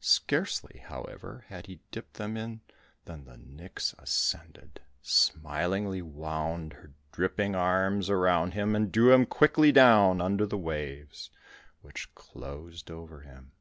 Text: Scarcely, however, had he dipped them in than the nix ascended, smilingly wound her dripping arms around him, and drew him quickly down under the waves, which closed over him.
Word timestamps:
Scarcely, 0.00 0.80
however, 0.80 1.44
had 1.50 1.66
he 1.66 1.78
dipped 1.92 2.14
them 2.14 2.36
in 2.36 2.62
than 3.04 3.22
the 3.26 3.36
nix 3.36 3.94
ascended, 3.96 4.80
smilingly 5.02 6.02
wound 6.02 6.72
her 6.72 6.94
dripping 7.12 7.54
arms 7.54 8.10
around 8.10 8.54
him, 8.54 8.74
and 8.74 8.90
drew 8.90 9.12
him 9.14 9.24
quickly 9.24 9.70
down 9.70 10.20
under 10.20 10.46
the 10.46 10.58
waves, 10.58 11.30
which 11.82 12.12
closed 12.16 12.90
over 12.90 13.20
him. 13.20 13.52